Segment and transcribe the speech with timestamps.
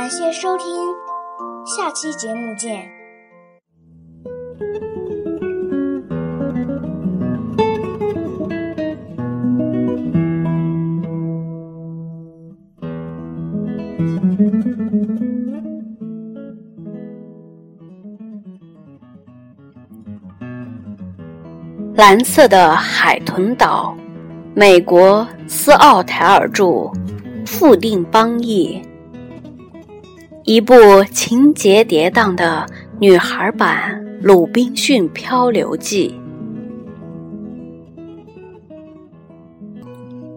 [0.00, 0.66] 感谢收听，
[1.66, 2.88] 下期节目见。
[21.94, 23.94] 蓝色的海豚岛，
[24.54, 26.90] 美国斯奥台尔著，
[27.44, 28.80] 富定邦译。
[30.44, 30.74] 一部
[31.12, 32.66] 情节跌宕的
[32.98, 36.18] 女孩版《鲁滨逊漂流记》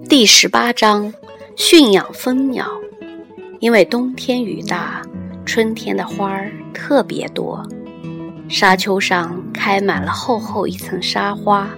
[0.09, 1.13] 第十八章：
[1.55, 2.67] 驯养蜂鸟。
[3.61, 5.01] 因为冬天雨大，
[5.45, 7.65] 春天的花儿特别多。
[8.49, 11.69] 沙丘上开满了厚厚一层沙花，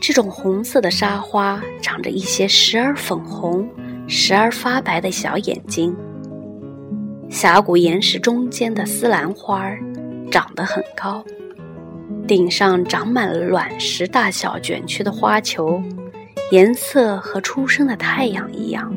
[0.00, 3.68] 这种红色的沙花长着一些时而粉红、
[4.08, 5.94] 时而发白的小眼睛。
[7.28, 9.78] 峡谷岩石中间的丝兰花儿
[10.30, 11.24] 长得很高，
[12.26, 15.82] 顶上长满了卵石大小卷曲的花球，
[16.50, 18.92] 颜色和初升的太阳一样。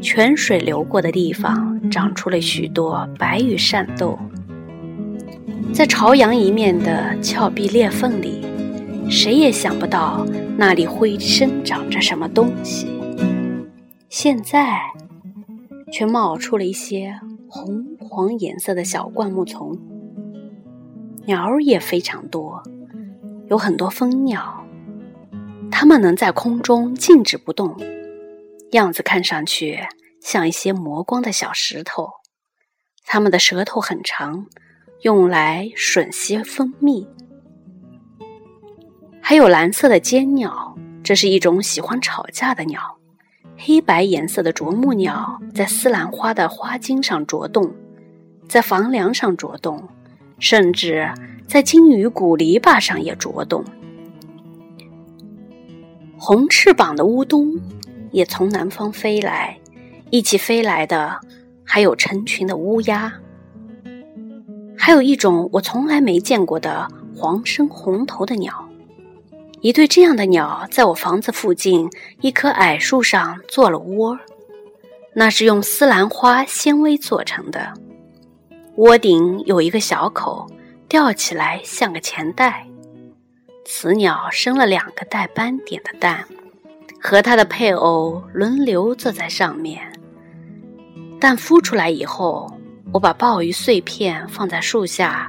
[0.00, 4.18] 泉水流过的地方长出了许多白羽扇豆。
[5.72, 8.44] 在朝阳一面的峭壁裂缝里，
[9.10, 12.88] 谁也想不到那里会生长着什么东西。
[14.08, 14.80] 现在，
[15.92, 17.14] 却冒出了一些
[17.48, 19.78] 红黄颜色的小灌木丛。
[21.26, 22.62] 鸟儿也非常多，
[23.48, 24.64] 有很多蜂鸟，
[25.70, 27.76] 它们能在空中静止不动，
[28.72, 29.80] 样子看上去
[30.20, 32.08] 像一些磨光的小石头。
[33.04, 34.46] 它们的舌头很长。
[35.02, 37.06] 用来吮吸蜂蜜，
[39.20, 42.97] 还有蓝色的尖鸟，这是一种喜欢吵架的鸟。
[43.60, 47.68] 黑白颜色的啄木鸟在丝兰花的花茎上啄动，
[48.48, 49.82] 在房梁上啄动，
[50.38, 51.12] 甚至
[51.48, 53.64] 在金鱼骨篱笆上也啄动。
[56.16, 57.52] 红翅膀的乌冬
[58.12, 59.58] 也从南方飞来，
[60.10, 61.20] 一起飞来的
[61.64, 63.12] 还有成群的乌鸦。
[64.76, 68.67] 还有一种我从来没见过的黄身红头的鸟，
[69.60, 71.88] 一对这样的鸟在我房子附近
[72.20, 74.18] 一棵矮树上做了窝，
[75.14, 77.72] 那是用丝兰花纤维做成的，
[78.76, 80.46] 窝顶有一个小口，
[80.88, 82.66] 吊起来像个钱袋。
[83.64, 86.24] 雌鸟生了两个带斑点的蛋，
[87.00, 89.80] 和它的配偶轮流坐在上面。
[91.20, 92.52] 蛋孵出来以后。
[92.90, 95.28] 我把鲍鱼碎片放在树下，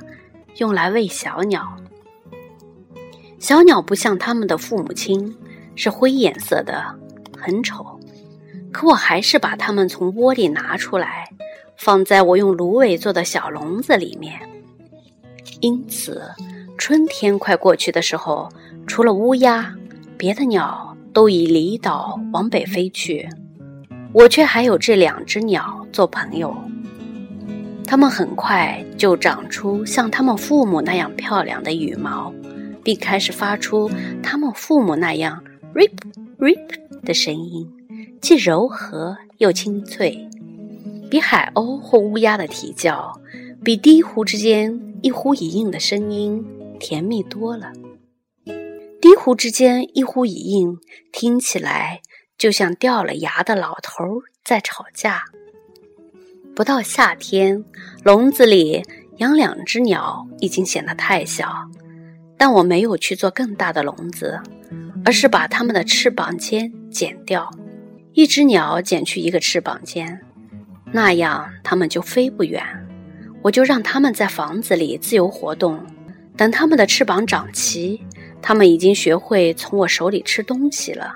[0.59, 1.67] 用来喂小鸟。
[3.39, 5.33] 小鸟不像它们的父母亲，
[5.75, 6.83] 是灰颜色的，
[7.37, 7.97] 很丑。
[8.71, 11.29] 可我还是把它们从窝里拿出来，
[11.77, 14.37] 放在我用芦苇做的小笼子里面。
[15.61, 16.21] 因此，
[16.77, 18.49] 春天快过去的时候，
[18.85, 19.73] 除了乌鸦，
[20.17, 23.27] 别的鸟都已离岛往北飞去，
[24.13, 26.55] 我却还有这两只鸟做朋友。
[27.87, 32.31] 它们很快就长出像它们父母那样漂亮的羽毛，
[32.83, 33.89] 并开始发出
[34.21, 35.91] 它们父母那样 “rip
[36.37, 37.67] rip” 的声音，
[38.21, 40.27] 既柔和又清脆，
[41.09, 43.19] 比海鸥或乌鸦的啼叫，
[43.63, 46.45] 比低呼之间一呼一应的声音
[46.79, 47.71] 甜蜜多了。
[49.01, 50.77] 低呼之间一呼一应，
[51.11, 52.01] 听起来
[52.37, 55.23] 就像掉了牙的老头在吵架。
[56.55, 57.63] 不到夏天，
[58.03, 58.83] 笼子里
[59.17, 61.49] 养两只鸟已经显得太小，
[62.39, 64.39] 但我没有去做更大的笼子，
[65.03, 67.51] 而是把它们的翅膀尖剪掉，
[68.13, 70.21] 一只鸟剪去一个翅膀尖，
[70.91, 72.63] 那样它们就飞不远。
[73.41, 75.85] 我就让它们在房子里自由活动，
[76.37, 78.01] 等它们的翅膀长齐，
[78.41, 81.15] 它们已经学会从我手里吃东西了。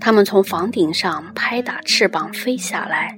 [0.00, 3.16] 它们从房顶上拍打翅膀飞下来。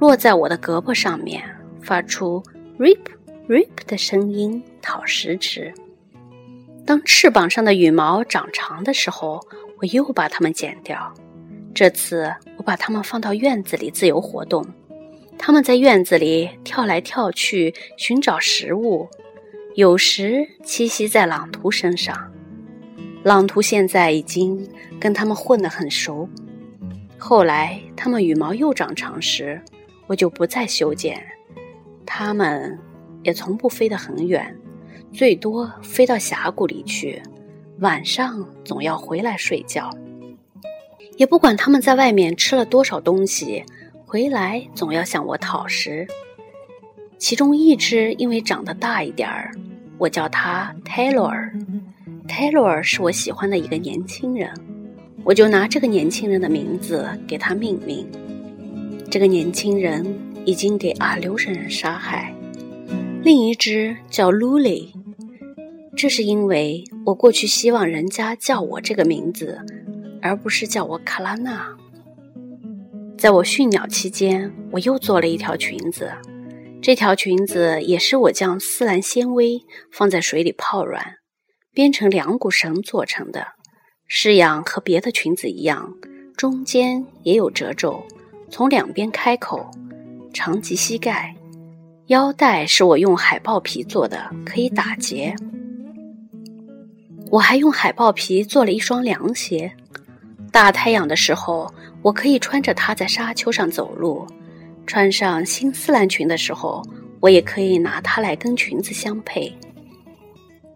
[0.00, 1.42] 落在我的胳膊上面，
[1.80, 2.42] 发出
[2.78, 2.98] “rip
[3.48, 5.72] rip” 的声音，讨食吃。
[6.86, 9.40] 当翅膀上的羽毛长长的时候，
[9.78, 11.12] 我又把它们剪掉。
[11.74, 14.64] 这次我把它们放到院子里自由活动，
[15.38, 19.08] 它们在院子里跳来跳去寻找食物，
[19.74, 22.30] 有时栖息在朗图身上。
[23.22, 24.68] 朗图现在已经
[25.00, 26.28] 跟它们混得很熟。
[27.18, 29.60] 后来它们羽毛又长长时，
[30.06, 31.20] 我就不再修剪，
[32.04, 32.78] 它们
[33.22, 34.54] 也从不飞得很远，
[35.14, 37.22] 最多飞到峡谷里去。
[37.78, 39.88] 晚上总要回来睡觉，
[41.16, 43.62] 也不管他们在外面吃了多少东西，
[44.04, 46.06] 回来总要向我讨食。
[47.16, 49.52] 其中一只因为长得大一点儿，
[49.98, 51.50] 我叫它 Taylor。
[52.26, 54.50] Taylor 是我喜欢的一个年轻人，
[55.22, 58.04] 我就拿这个年轻人的名字给他命名。
[59.10, 60.04] 这个年轻人
[60.44, 62.34] 已经给阿留申人杀害。
[63.22, 64.88] 另一只叫 Luli，
[65.96, 69.58] 这是因为我过去希望人家叫我这个名字，
[70.20, 71.68] 而不是叫我卡拉娜。
[73.16, 76.10] 在我驯鸟期间，我又做了一条裙子。
[76.82, 81.02] 这条裙子也是我将丝兰纤维放在水里泡软，
[81.72, 83.46] 编成两股绳做成的。
[84.06, 85.94] 式样和别的裙子一样，
[86.36, 88.04] 中间也有褶皱，
[88.50, 89.70] 从两边开口，
[90.34, 91.34] 长及膝盖。
[92.08, 95.34] 腰带是我用海豹皮做的，可以打结。
[97.34, 99.68] 我还用海豹皮做了一双凉鞋，
[100.52, 101.68] 大太阳的时候，
[102.00, 104.24] 我可以穿着它在沙丘上走路。
[104.86, 106.80] 穿上新丝兰裙的时候，
[107.18, 109.52] 我也可以拿它来跟裙子相配。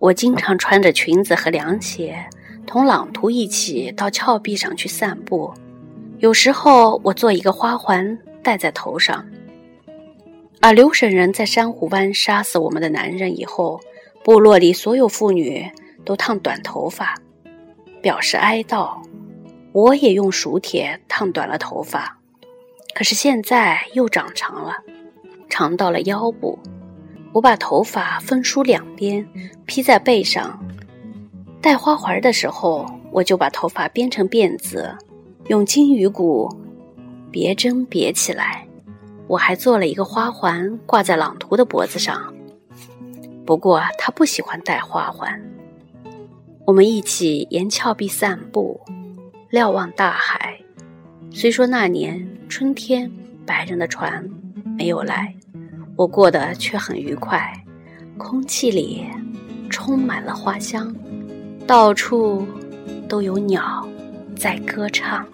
[0.01, 2.27] 我经常穿着裙子和凉鞋，
[2.67, 5.55] 同朗图一起到峭壁上去散步。
[6.19, 9.25] 有时候我做一个花环戴在头上。
[10.61, 13.81] 而留省人在珊瑚湾杀死我们的男人以后，
[14.25, 15.65] 部落里所有妇女
[16.09, 17.15] 都烫短头发，
[18.01, 18.99] 表示哀悼。
[19.73, 22.17] 我也用熟铁烫短了头发。
[22.95, 24.73] 可是现在又长长了，
[25.51, 26.59] 长到了腰部。
[27.35, 29.29] 我把头发分梳两边，
[29.67, 30.59] 披在背上。
[31.61, 34.97] 戴花环的时候，我就把头发编成辫子，
[35.49, 36.49] 用金鱼骨
[37.31, 38.67] 别针别起来。
[39.27, 42.33] 我还做了一个花环挂在朗图的脖子上，
[43.45, 45.39] 不过他不喜欢戴花环。
[46.69, 48.79] 我们一起沿峭壁散步，
[49.49, 50.55] 瞭望大海。
[51.31, 53.11] 虽说那年春天
[53.47, 54.23] 白人的船
[54.77, 55.35] 没有来，
[55.97, 57.51] 我过得却很愉快。
[58.19, 59.03] 空气里
[59.71, 60.95] 充满了花香，
[61.67, 62.47] 到处
[63.09, 63.89] 都有鸟
[64.37, 65.27] 在歌唱。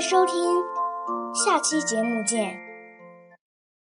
[0.00, 0.62] 收听，
[1.44, 2.67] 下期节目见。